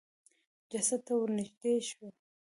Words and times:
جسد 0.71 0.99
د 1.03 1.05
ته 1.07 1.13
ورنېږدې 1.19 1.73
شو. 1.89 2.07